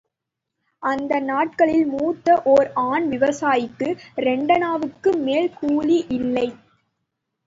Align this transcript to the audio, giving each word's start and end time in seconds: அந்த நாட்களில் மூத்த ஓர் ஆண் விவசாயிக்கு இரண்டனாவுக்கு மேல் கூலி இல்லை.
அந்த 0.83 1.19
நாட்களில் 1.19 1.85
மூத்த 1.85 2.41
ஓர் 2.43 2.71
ஆண் 2.83 3.05
விவசாயிக்கு 3.09 3.89
இரண்டனாவுக்கு 4.15 5.11
மேல் 5.17 5.51
கூலி 5.53 6.05
இல்லை. 6.09 6.47